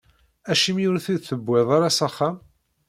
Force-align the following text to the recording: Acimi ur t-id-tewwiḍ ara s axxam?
Acimi 0.51 0.85
ur 0.91 0.97
t-id-tewwiḍ 1.05 1.67
ara 1.75 1.89
s 1.97 1.99
axxam? 2.07 2.35